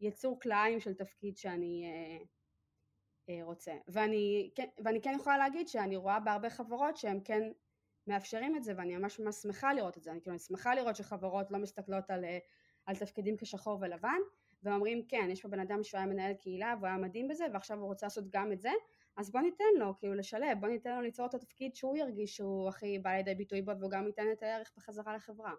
[0.00, 2.24] יצור כלאיים של תפקיד שאני אה,
[3.28, 3.72] אה, רוצה.
[3.88, 4.50] ואני
[4.84, 7.42] ואני כן יכולה להגיד שאני רואה בהרבה חברות שהם כן
[8.06, 10.10] מאפשרים את זה, ואני ממש ממש שמחה לראות את זה.
[10.10, 12.24] אני כאילו שמחה לראות שחברות לא מסתכלות על,
[12.86, 14.18] על תפקידים כשחור ולבן,
[14.62, 17.78] ואומרים כן, יש פה בן אדם שהוא היה מנהל קהילה והוא היה מדהים בזה, ועכשיו
[17.78, 18.70] הוא רוצה לעשות גם את זה,
[19.16, 22.68] אז בוא ניתן לו כאילו לשלב, בוא ניתן לו ליצור את התפקיד שהוא ירגיש שהוא
[22.68, 25.52] הכי בא לידי ביטוי בו והוא גם ייתן את הערך בחזרה לחברה.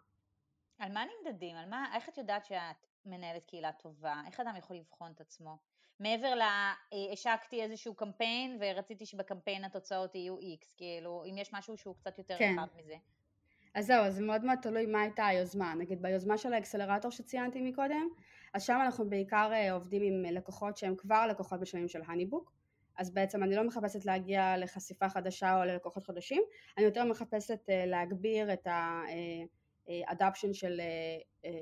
[0.80, 1.56] על מה נמדדים?
[1.56, 4.22] על מה, איך את יודעת שאת מנהלת קהילה טובה?
[4.28, 5.58] איך אדם יכול לבחון את עצמו?
[6.00, 6.42] מעבר ל...
[6.42, 6.78] אה,
[7.14, 12.38] השקתי איזשהו קמפיין ורציתי שבקמפיין התוצאות יהיו איקס, כאילו, אם יש משהו שהוא קצת יותר
[12.38, 12.56] כן.
[12.58, 12.96] רחב מזה.
[13.74, 15.74] אז זהו, אז מאוד מאוד תלוי מה הייתה היוזמה.
[15.74, 18.08] נגיד ביוזמה של האקסלרטור שציינתי מקודם,
[18.54, 22.55] אז שם אנחנו בעיקר אה, עובדים עם לקוחות שהם כבר לקוחות בשלבים של הניבוק.
[22.98, 26.44] אז בעצם אני לא מחפשת להגיע לחשיפה חדשה או ללקוחות חדשים,
[26.78, 28.68] אני יותר מחפשת אה, להגביר את
[29.88, 30.82] האדאפשן אה, אה, של,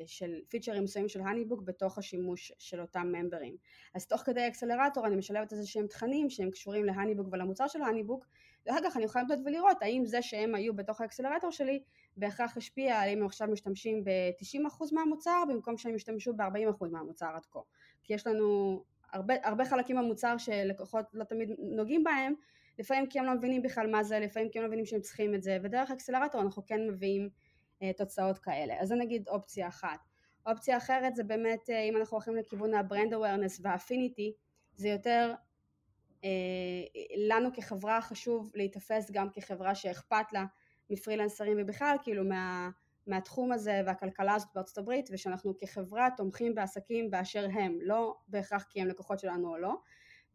[0.05, 3.55] של פיצ'רים מסוימים של הניבוק בתוך השימוש של אותם ממברים.
[3.95, 8.25] אז תוך כדי אקסלרטור אני משלבת איזה שהם תכנים שהם קשורים להניבוק ולמוצר של ההניבוק,
[8.65, 11.83] ואחר כך אני יכולה לבדוק ולראות האם זה שהם היו בתוך האקסלרטור שלי
[12.17, 17.45] בהכרח השפיע על אם הם עכשיו משתמשים ב-90% מהמוצר במקום שהם ישתמשו ב-40% מהמוצר עד
[17.51, 17.59] כה.
[18.03, 22.33] כי יש לנו הרבה, הרבה חלקים במוצר שלקוחות לא תמיד נוגעים בהם,
[22.79, 25.35] לפעמים כי הם לא מבינים בכלל מה זה, לפעמים כי הם לא מבינים שהם צריכים
[25.35, 27.29] את זה, ודרך accelerator אנחנו כן מביאים
[27.79, 28.73] אה, תוצאות כאלה.
[28.79, 29.99] אז זה נגיד אופציה אחת.
[30.45, 34.33] אופציה אחרת זה באמת, אה, אם אנחנו הולכים לכיוון ה brand awareness וה affinity,
[34.75, 35.33] זה יותר
[36.21, 36.25] אה,
[37.17, 40.45] לנו כחברה חשוב להיתפס גם כחברה שאכפת לה
[40.89, 42.69] מפרילנסרים ובכלל, כאילו מה...
[43.07, 48.81] מהתחום הזה והכלכלה הזאת בארצות הברית ושאנחנו כחברה תומכים בעסקים באשר הם, לא בהכרח כי
[48.81, 49.75] הם לקוחות שלנו או לא.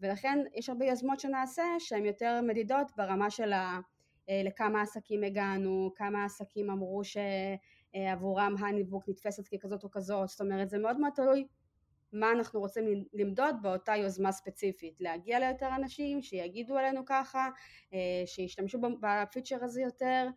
[0.01, 3.81] ולכן יש הרבה יוזמות שנעשה שהן יותר מדידות ברמה של ה...
[4.29, 10.71] אה, לכמה עסקים הגענו, כמה עסקים אמרו שעבורם הניבוק נתפסת ככזאת או כזאת, זאת אומרת
[10.71, 11.47] זה מאוד מאוד תלוי
[12.13, 17.49] מה אנחנו רוצים למדוד באותה יוזמה ספציפית, להגיע ליותר אנשים, שיגידו עלינו ככה,
[17.93, 20.29] אה, שישתמשו בפיצ'ר הזה יותר,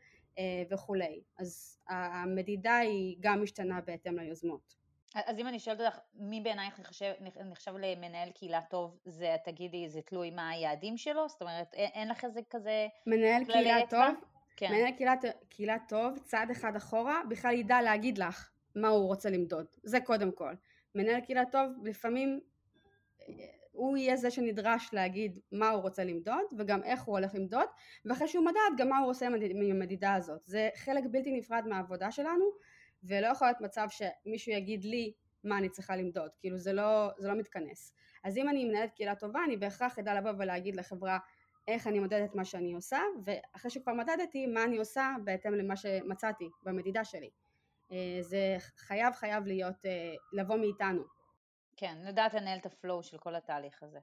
[0.70, 1.22] וכולי.
[1.38, 4.76] אז המדידה היא גם משתנה בהתאם ליוזמות.
[5.16, 7.14] אז אם אני שואלת אותך, מי בעינייך נחשב,
[7.52, 11.30] נחשב למנהל קהילה טוב, זה תגידי, זה תלוי מה היעדים שלו?
[11.30, 12.88] זאת אומרת, אין, אין לך איזה כזה...
[13.08, 14.08] מנהל קהילה אצבע?
[14.08, 14.24] טוב,
[14.58, 14.72] כן.
[14.72, 15.14] מנהל קהילה,
[15.50, 20.32] קהילה טוב, צעד אחד אחורה, בכלל ידע להגיד לך מה הוא רוצה למדוד, זה קודם
[20.32, 20.54] כל.
[20.96, 22.40] מנהל קהילה טוב לפעמים
[23.72, 27.68] הוא יהיה זה שנדרש להגיד מה הוא רוצה למדוד וגם איך הוא הולך למדוד
[28.06, 30.42] ואחרי שהוא מדד גם מה הוא עושה עם המדידה הזאת.
[30.46, 32.46] זה חלק בלתי נפרד מהעבודה שלנו
[33.04, 36.30] ולא יכול להיות מצב שמישהו יגיד לי מה אני צריכה למדוד.
[36.40, 37.94] כאילו זה לא, זה לא מתכנס.
[38.24, 41.18] אז אם אני מנהלת קהילה טובה אני בהכרח אדע לבוא ולהגיד לחברה
[41.68, 46.50] איך אני מודדת מה שאני עושה ואחרי שכבר מדדתי מה אני עושה בהתאם למה שמצאתי
[46.64, 47.30] במדידה שלי.
[47.92, 51.04] אה, זה חייב חייב להיות אה, לבוא מאיתנו
[51.82, 54.00] כן, לדעת לנהל את ה flow של כל התהליך הזה.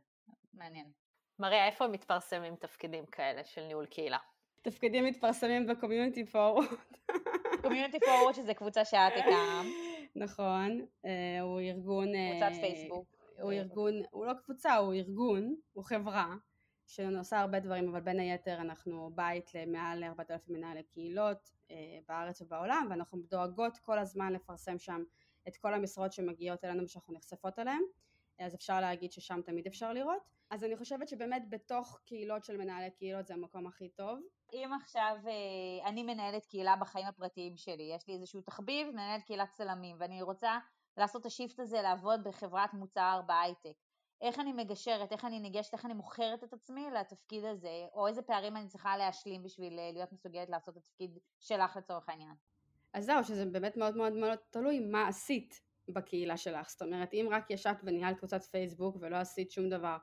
[0.52, 0.90] מעניין.
[1.38, 4.18] מריה, איפה מתפרסמים תפקידים כאלה של ניהול קהילה?
[4.62, 6.66] תפקידים מתפרסמים ב Community Forward.
[7.62, 9.66] Community Forward שזה קבוצה שאת הקמת.
[10.16, 12.14] נכון, אה, הוא ארגון...
[12.14, 13.06] אה, קבוצת פייסבוק.
[13.40, 16.34] הוא ארגון, הוא לא קבוצה, הוא ארגון, הוא חברה,
[16.86, 22.86] שעושה הרבה דברים, אבל בין היתר אנחנו בית למעל 4,000 מנהלי קהילות אה, בארץ ובעולם,
[22.90, 25.02] ואנחנו דואגות כל הזמן לפרסם שם
[25.48, 27.82] את כל המשרות שמגיעות אלינו ושאנחנו נחשפות אליהן,
[28.38, 30.22] אז אפשר להגיד ששם תמיד אפשר לראות.
[30.50, 34.18] אז אני חושבת שבאמת בתוך קהילות של מנהלי קהילות זה המקום הכי טוב.
[34.52, 39.50] אם עכשיו אה, אני מנהלת קהילה בחיים הפרטיים שלי, יש לי איזשהו תחביב, מנהלת קהילת
[39.52, 40.58] צלמים, ואני רוצה
[40.96, 43.74] לעשות את השיפט הזה לעבוד בחברת מוצר בהייטק.
[44.20, 48.22] איך אני מגשרת, איך אני ניגשת, איך אני מוכרת את עצמי לתפקיד הזה, או איזה
[48.22, 52.34] פערים אני צריכה להשלים בשביל אה, להיות מסוגלת לעשות את התפקיד שלך לצורך העניין.
[52.92, 56.70] אז זהו, שזה באמת מאוד מאוד מאוד תלוי מה עשית בקהילה שלך.
[56.70, 59.96] זאת אומרת, אם רק ישבת וניהלת קבוצת פייסבוק ולא עשית שום דבר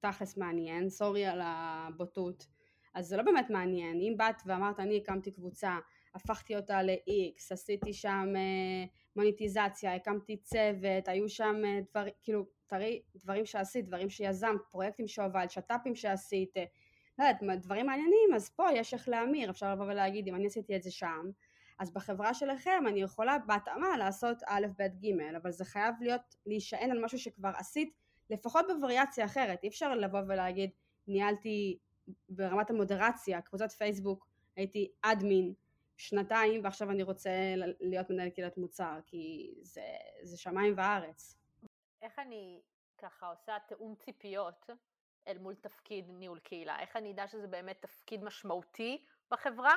[0.00, 2.46] תכלס מעניין, סורי על הבוטות,
[2.94, 4.00] אז זה לא באמת מעניין.
[4.00, 5.78] אם באת ואמרת, אני הקמתי קבוצה,
[6.14, 8.84] הפכתי אותה ל-X, עשיתי שם אה,
[9.16, 15.50] מוניטיזציה, הקמתי צוות, היו שם אה, דברים, כאילו, תראי, דברים שעשית, דברים שיזמת, פרויקטים שהובלת,
[15.50, 16.64] שת"פים שעשית, אה,
[17.18, 20.76] לא יודעת, דברים מעניינים, אז פה יש איך להמיר, אפשר לבוא ולהגיד, אם אני עשיתי
[20.76, 21.30] את זה שם,
[21.78, 26.90] אז בחברה שלכם אני יכולה בהתאמה לעשות א', ב', ג', אבל זה חייב להיות, להישען
[26.90, 27.94] על משהו שכבר עשית,
[28.30, 30.70] לפחות בווריאציה אחרת, אי אפשר לבוא ולהגיד,
[31.06, 31.78] ניהלתי
[32.28, 35.54] ברמת המודרציה, קבוצת פייסבוק, הייתי אדמין
[35.96, 37.30] שנתיים ועכשיו אני רוצה
[37.80, 39.82] להיות מנהל קהילת מוצר, כי זה,
[40.22, 41.36] זה שמיים וארץ.
[42.02, 42.60] איך אני
[42.98, 44.70] ככה עושה תיאום ציפיות
[45.28, 46.80] אל מול תפקיד ניהול קהילה?
[46.80, 49.74] איך אני אדע שזה באמת תפקיד משמעותי בחברה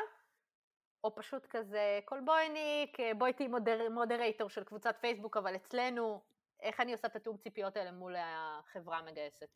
[1.06, 6.22] או פשוט כזה קולבויניק, בואי תהיי מודר, מודרייטור של קבוצת פייסבוק, אבל אצלנו,
[6.62, 9.48] איך אני עושה את התיאום ציפיות האלה מול החברה המגייסת?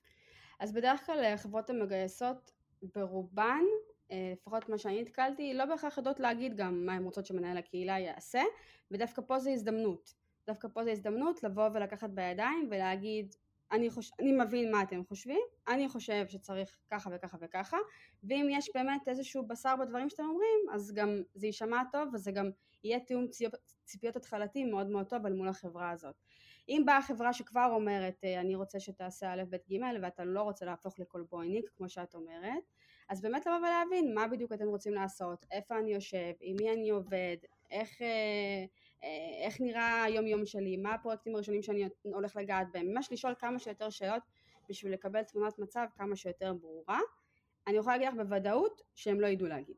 [0.59, 2.51] אז בדרך כלל החברות המגייסות
[2.95, 3.61] ברובן,
[4.11, 7.99] אה, לפחות מה שאני נתקלתי, לא בהכרח יודעות להגיד גם מה הן רוצות שמנהל הקהילה
[7.99, 8.41] יעשה,
[8.91, 10.13] ודווקא פה זה הזדמנות.
[10.47, 13.35] דווקא פה זה הזדמנות לבוא ולקחת בידיים ולהגיד
[13.71, 14.11] אני, חוש...
[14.19, 17.77] אני מבין מה אתם חושבים, אני חושב שצריך ככה וככה וככה,
[18.23, 22.49] ואם יש באמת איזשהו בשר בדברים שאתם אומרים, אז גם זה יישמע טוב וזה גם
[22.83, 23.25] יהיה תיאום
[23.83, 26.15] ציפיות התחלתי מאוד מאוד טוב על מול החברה הזאת.
[26.69, 30.65] אם באה חברה שכבר אומרת אה, אני רוצה שתעשה א' ב' ג' ואתה לא רוצה
[30.65, 32.63] להפוך לקולבויניק כמו שאת אומרת,
[33.09, 36.89] אז באמת לבוא ולהבין מה בדיוק אתם רוצים לעשות, איפה אני יושב, עם מי אני
[36.89, 37.37] עובד,
[37.71, 38.01] איך...
[38.01, 38.65] אה,
[39.43, 43.59] איך נראה היום יום שלי, מה הפרויקטים הראשונים שאני הולך לגעת בהם, ממש לשאול כמה
[43.59, 44.23] שיותר שאלות
[44.69, 46.99] בשביל לקבל תמונת מצב כמה שיותר ברורה.
[47.67, 49.75] אני יכולה להגיד לך בוודאות שהם לא ידעו להגיד.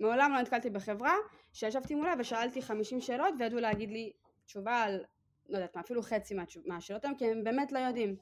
[0.00, 1.14] מעולם לא נתקלתי בחברה
[1.52, 4.12] שישבתי מולה ושאלתי 50 שאלות וידעו להגיד לי
[4.46, 5.04] תשובה על,
[5.48, 6.34] לא יודעת מה, אפילו חצי
[6.66, 8.16] מהשאלות האלה, כי הם באמת לא יודעים.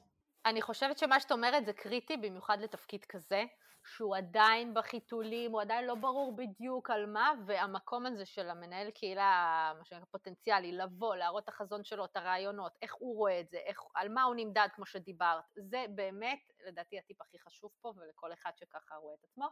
[0.45, 3.43] אני חושבת שמה שאת אומרת זה קריטי במיוחד לתפקיד כזה,
[3.85, 9.71] שהוא עדיין בחיתולים, הוא עדיין לא ברור בדיוק על מה, והמקום הזה של המנהל קהילה,
[9.77, 13.57] מה שנקרא פוטנציאלי, לבוא, להראות את החזון שלו, את הרעיונות, איך הוא רואה את זה,
[13.57, 18.33] איך, על מה הוא נמדד, כמו שדיברת, זה באמת, לדעתי, הטיפ הכי חשוב פה, ולכל
[18.33, 19.47] אחד שככה רואה את עצמו.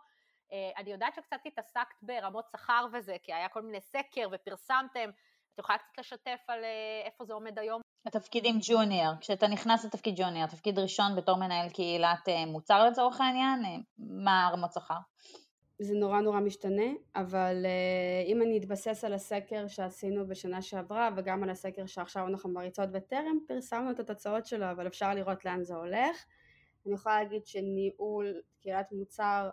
[0.52, 5.10] אה, אני יודעת שקצת התעסקת ברמות שכר וזה, כי היה כל מיני סקר ופרסמתם,
[5.54, 7.82] את יכולה קצת לשתף על אה, איפה זה עומד היום?
[8.06, 13.66] התפקידים ג'וניור, כשאתה נכנס לתפקיד ג'וניור, תפקיד ראשון בתור מנהל קהילת אה, מוצר לצורך העניין,
[13.66, 14.98] אה, מה הרמות שכר?
[15.80, 17.66] זה נורא נורא משתנה, אבל
[18.28, 23.40] אם אני אתבסס על הסקר שעשינו בשנה שעברה וגם על הסקר שעכשיו אנחנו מריצות בטרם
[23.48, 26.26] פרסמנו את התוצאות שלו, אבל אפשר לראות לאן זה הולך.
[26.86, 29.50] אני יכולה להגיד שניהול קהילת מוצר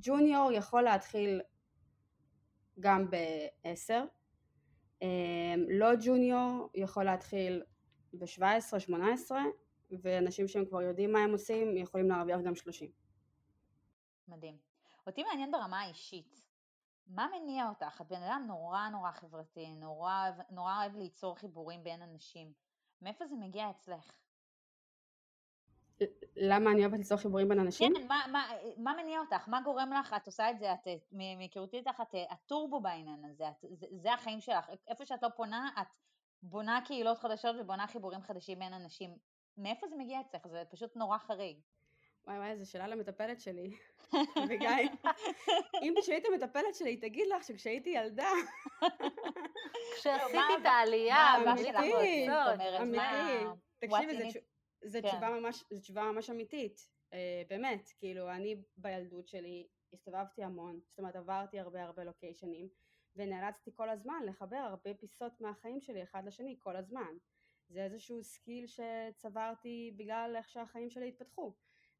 [0.00, 1.40] ג'וניור יכול להתחיל
[2.80, 4.06] גם ב-10, אמ,
[5.68, 7.62] לא ג'וניור יכול להתחיל
[8.12, 9.30] ב-17-18
[10.02, 12.90] ואנשים שהם כבר יודעים מה הם עושים יכולים להרוויח גם 30.
[14.28, 14.56] מדהים.
[15.06, 16.46] אותי מעניין ברמה האישית,
[17.06, 18.00] מה מניע אותך?
[18.00, 22.52] את בן אדם נורא נורא חברתי, נורא, נורא אוהב ליצור חיבורים בין אנשים.
[23.02, 24.21] מאיפה זה מגיע אצלך?
[26.36, 27.94] למה אני אוהבת ליצור חיבורים בין אנשים?
[27.94, 29.48] כן, מה, מה, מה מניע אותך?
[29.48, 30.14] מה גורם לך?
[30.16, 34.40] את עושה את זה, את, מהיכרותי איתך, את הטורבו בעניין הזה, את, זה, זה החיים
[34.40, 34.70] שלך.
[34.88, 35.86] איפה שאת לא פונה, את
[36.42, 39.10] בונה קהילות חדשות ובונה חיבורים חדשים בין אנשים.
[39.58, 40.46] מאיפה זה מגיע אצלך?
[40.46, 41.56] זה פשוט נורא חריג.
[42.26, 43.70] וואי וואי, זו שאלה למטפלת שלי.
[44.44, 44.88] אביגיל,
[45.82, 48.28] אם כשהיית מטפלת שלי, תגיד לך שכשהייתי ילדה...
[49.96, 52.28] כשעשיתי את העלייה, אמיתי, אמיתי.
[53.78, 54.30] תקשיבי,
[54.84, 54.98] זו
[55.80, 56.88] תשובה ממש אמיתית.
[57.12, 62.68] אה, באמת, כאילו, אני בילדות שלי הסתובבתי המון, זאת אומרת עברתי הרבה הרבה לוקיישנים,
[63.16, 67.16] ונאלצתי כל הזמן לחבר הרבה פיסות מהחיים שלי אחד לשני כל הזמן.
[67.68, 71.54] זה איזשהו skill שצברתי בגלל איך שהחיים שלי התפתחו.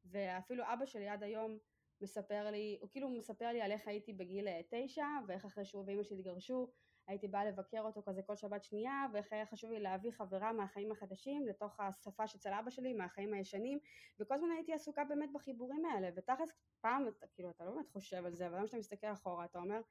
[0.05, 1.57] ואפילו אבא שלי עד היום
[2.01, 5.83] מספר לי, הוא כאילו מספר לי על איך הייתי בגיל אה, תשע, ואיך אחרי שהוא
[5.85, 6.71] ואימא שלי התגרשו,
[7.07, 10.91] הייתי באה לבקר אותו כזה כל שבת שנייה, ואיך היה חשוב לי להביא חברה מהחיים
[10.91, 13.79] החדשים לתוך השבת שאצל אבא שלי, מהחיים הישנים,
[14.19, 16.49] וכל הזמן הייתי עסוקה באמת בחיבורים האלה, ותכלס
[16.81, 19.81] פעם, כאילו, אתה לא באמת חושב על זה, אבל למה שאתה מסתכל אחורה, אתה אומר,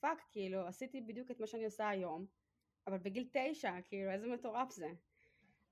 [0.00, 2.26] fuck, כאילו, עשיתי בדיוק את מה שאני עושה היום,
[2.86, 4.88] אבל בגיל תשע, כאילו, איזה מטורף זה.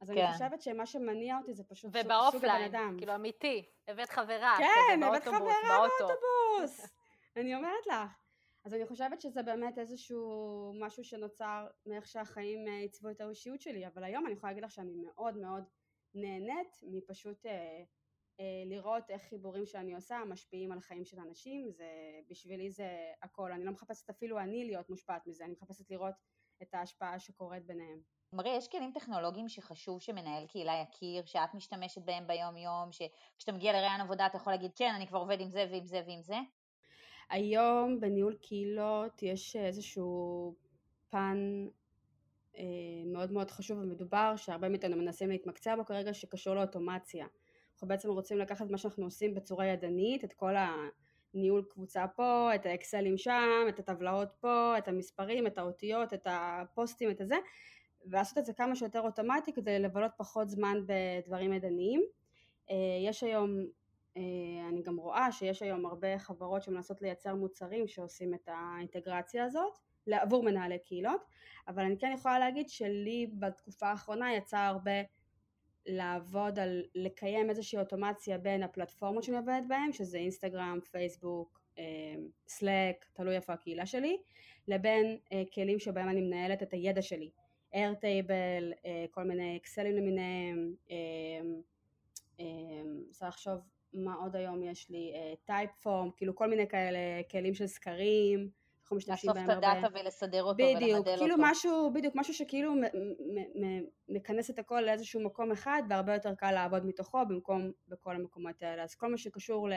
[0.01, 0.19] אז כן.
[0.19, 1.97] אני חושבת שמה שמניע אותי זה פשוט
[2.31, 2.95] סוג הבן אדם.
[2.99, 6.87] כאילו אמיתי, הבאת חברה, כן, הבאת חברה באוטובוס.
[7.37, 8.20] אני אומרת לך.
[8.65, 13.87] אז אני חושבת שזה באמת איזשהו משהו שנוצר מאיך שהחיים אה, עיצבו את האישיות שלי,
[13.87, 15.65] אבל היום אני יכולה להגיד לך שאני מאוד מאוד
[16.15, 17.83] נהנית מפשוט אה,
[18.41, 21.89] אה, לראות איך חיבורים שאני עושה משפיעים על חיים של אנשים, זה,
[22.29, 26.15] בשבילי זה הכל, אני לא מחפשת אפילו אני להיות מושפעת מזה, אני מחפשת לראות
[26.63, 28.01] את ההשפעה שקורית ביניהם.
[28.33, 33.73] מריה, יש כלים טכנולוגיים שחשוב שמנהל קהילה יכיר, שאת משתמשת בהם ביום יום, שכשאתה מגיע
[33.73, 36.37] לראיין עבודה אתה יכול להגיד כן, אני כבר עובד עם זה ועם זה ועם זה?
[37.31, 40.55] היום בניהול קהילות יש איזשהו
[41.11, 41.67] פן
[42.57, 42.63] אה,
[43.07, 47.27] מאוד מאוד חשוב ומדובר, שהרבה מאיתנו מנסים להתמקצע בו כרגע, שקשור לאוטומציה.
[47.73, 50.55] אנחנו בעצם רוצים לקחת מה שאנחנו עושים בצורה ידנית, את כל
[51.35, 57.11] הניהול קבוצה פה, את האקסלים שם, את הטבלאות פה, את המספרים, את האותיות, את הפוסטים,
[57.11, 57.37] את הזה,
[58.07, 62.03] ולעשות את זה כמה שיותר אוטומטי כדי לבלות פחות זמן בדברים ידניים.
[62.71, 63.65] אה, יש היום, אה,
[64.69, 69.79] אני גם רואה שיש היום הרבה חברות שמנסות לייצר מוצרים שעושים את האינטגרציה הזאת
[70.11, 71.25] עבור מנהלי קהילות,
[71.69, 75.01] אבל אני כן יכולה להגיד שלי בתקופה האחרונה יצא הרבה
[75.87, 81.61] לעבוד על לקיים איזושהי אוטומציה בין הפלטפורמות שאני עובדת בהן, שזה אינסטגרם, פייסבוק,
[82.49, 84.17] סלאק, תלוי איפה הקהילה שלי,
[84.69, 85.19] לבין
[85.55, 87.31] כלים שבהם אני מנהלת את הידע שלי.
[87.75, 90.75] Airtable, אה, כל מיני אקסלים למיניהם,
[93.11, 93.61] צריך לחשוב
[93.93, 95.13] מה עוד היום יש לי,
[95.45, 96.99] Type אה, form, כאילו כל מיני כאלה
[97.31, 98.51] כלים של סקרים,
[98.91, 99.69] אנחנו משתמשים בהם הרבה.
[99.69, 101.25] לאסוף את ה data ולסדר אותו בדיוק, ולמדל כאילו אותו.
[101.25, 102.75] בדיוק, משהו, בדיוק, משהו שכאילו
[104.09, 108.83] מכנס את הכל לאיזשהו מקום אחד והרבה יותר קל לעבוד מתוכו במקום בכל המקומות האלה.
[108.83, 109.73] אז כל מה שקשור ל...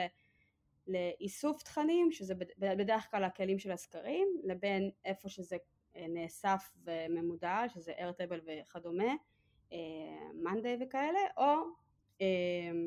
[0.86, 5.56] לאיסוף תכנים, שזה בדרך כלל הכלים של הסקרים, לבין איפה שזה
[5.94, 9.14] נאסף וממודע, שזה איירטבל וכדומה,
[10.34, 11.56] מאנדיי וכאלה, או אה,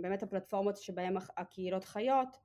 [0.01, 2.37] באמת הפלטפורמות שבהן הקהילות חיות,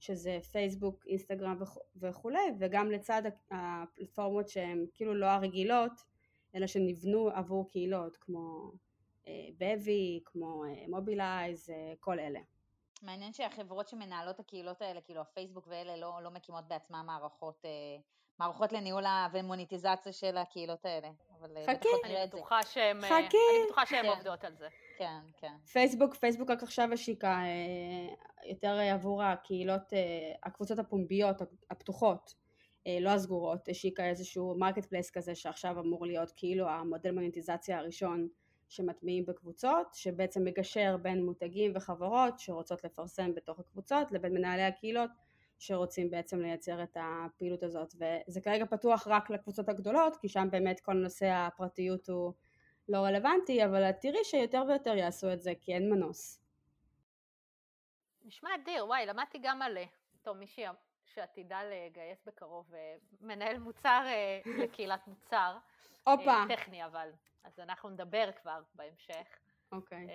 [0.00, 1.58] שזה פייסבוק, אינסטגרם
[1.96, 5.92] וכולי, וגם לצד הפלטפורמות שהן כאילו לא הרגילות,
[6.54, 8.72] אלא שנבנו עבור קהילות, כמו
[9.58, 12.40] בבי, אה, כמו מובילייז, אה, כל אלה.
[13.02, 17.64] מעניין שהחברות שמנהלות הקהילות האלה, כאילו הפייסבוק ואלה, לא, לא מקימות בעצמן מערכות
[18.42, 21.08] מערכות לניהול ומוניטיזציה של הקהילות האלה.
[21.56, 21.88] אה, חכי.
[22.04, 23.12] אני בטוחה שהן חכי.
[23.14, 24.08] אני בטוחה שהן כן.
[24.08, 24.68] עובדות על זה.
[24.98, 25.52] כן, כן.
[25.72, 28.14] פייסבוק, פייסבוק רק עכשיו השיקה אה,
[28.50, 29.98] יותר עבור הקהילות, אה,
[30.42, 31.36] הקבוצות הפומביות,
[31.70, 32.34] הפתוחות,
[33.00, 38.28] לא הסגורות, השיקה איזשהו marketplace כזה שעכשיו אמור להיות כאילו המודל מוניטיזציה הראשון
[38.68, 45.10] שמטמיעים בקבוצות, שבעצם מגשר בין מותגים וחברות שרוצות לפרסם בתוך הקבוצות לבין מנהלי הקהילות
[45.62, 50.80] שרוצים בעצם לייצר את הפעילות הזאת וזה כרגע פתוח רק לקבוצות הגדולות כי שם באמת
[50.80, 52.32] כל נושא הפרטיות הוא
[52.88, 56.40] לא רלוונטי אבל תראי שיותר ויותר יעשו את זה כי אין מנוס.
[58.24, 59.78] נשמע אדיר, וואי למדתי גם על,
[60.22, 60.64] טוב מישהי
[61.04, 65.58] שעתידה לגייס בקרוב אה, מנהל מוצר אה, לקהילת מוצר,
[66.04, 67.10] הופה, אה, טכני אבל,
[67.44, 69.38] אז אנחנו נדבר כבר בהמשך,
[69.72, 70.06] אוקיי,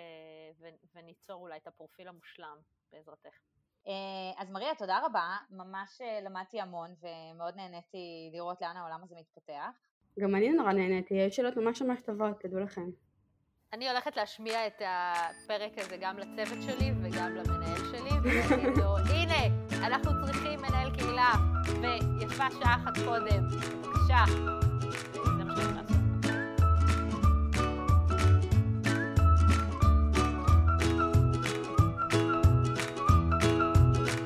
[0.94, 2.58] וניצור אולי את הפרופיל המושלם
[2.92, 3.38] בעזרתך.
[3.86, 3.92] אה,
[4.36, 9.70] אז מריה, תודה רבה, ממש אה, למדתי המון ומאוד נהניתי לראות לאן העולם הזה מתפתח.
[10.18, 12.90] גם אני נורא נהניתי, יש שאלות ממש ממש טובות, תדעו לכם.
[13.72, 19.66] אני הולכת להשמיע את הפרק הזה גם לצוות שלי וגם למנהל שלי, ולהגיד לו, הנה,
[19.86, 21.32] אנחנו צריכים מנהל קהילה,
[21.64, 24.24] וישבה שעה אחת קודם, בבקשה,